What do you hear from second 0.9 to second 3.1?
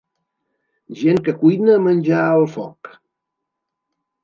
Gent que cuina menjar al foc.